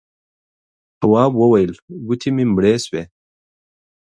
[0.99, 1.71] تواب وويل:
[2.07, 3.03] گوتې مې مړې شوې.